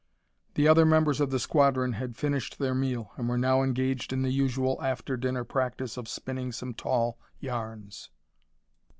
[0.55, 4.23] The other members of the squadron had finished their meal and were now engaged in
[4.23, 8.09] the usual after dinner practice of spinning some tall yarns.